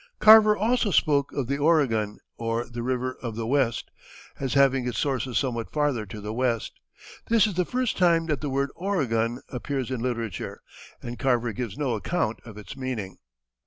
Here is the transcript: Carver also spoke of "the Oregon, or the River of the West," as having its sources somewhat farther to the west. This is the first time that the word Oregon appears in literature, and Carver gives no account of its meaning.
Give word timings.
Carver 0.17 0.57
also 0.57 0.89
spoke 0.89 1.31
of 1.31 1.45
"the 1.45 1.59
Oregon, 1.59 2.17
or 2.35 2.65
the 2.67 2.81
River 2.81 3.19
of 3.21 3.35
the 3.35 3.45
West," 3.45 3.91
as 4.39 4.55
having 4.55 4.87
its 4.87 4.97
sources 4.97 5.37
somewhat 5.37 5.69
farther 5.71 6.07
to 6.07 6.19
the 6.19 6.33
west. 6.33 6.79
This 7.27 7.45
is 7.45 7.53
the 7.53 7.65
first 7.65 7.97
time 7.97 8.25
that 8.25 8.41
the 8.41 8.49
word 8.49 8.71
Oregon 8.75 9.43
appears 9.49 9.91
in 9.91 10.01
literature, 10.01 10.63
and 11.03 11.19
Carver 11.19 11.53
gives 11.53 11.77
no 11.77 11.93
account 11.93 12.39
of 12.45 12.57
its 12.57 12.75
meaning. 12.75 13.19